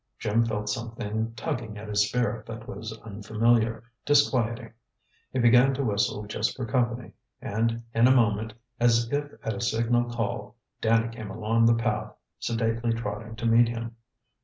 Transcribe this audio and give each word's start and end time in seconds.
Jim 0.17 0.43
felt 0.43 0.67
something 0.67 1.31
tugging 1.35 1.77
at 1.77 1.87
his 1.87 2.07
spirit 2.09 2.43
that 2.47 2.67
was 2.67 2.99
unfamiliar, 3.03 3.83
disquieting. 4.03 4.73
He 5.31 5.37
began 5.37 5.75
to 5.75 5.83
whistle 5.83 6.25
just 6.25 6.55
for 6.57 6.65
company, 6.65 7.11
and 7.39 7.83
in 7.93 8.07
a 8.07 8.11
moment, 8.15 8.55
as 8.79 9.07
if 9.11 9.31
at 9.43 9.53
a 9.53 9.61
signal 9.61 10.09
call, 10.11 10.55
Danny 10.81 11.09
came 11.09 11.29
along 11.29 11.67
the 11.67 11.75
path, 11.75 12.15
sedately 12.39 12.93
trotting 12.93 13.35
to 13.35 13.45
meet 13.45 13.69
him. 13.69 13.95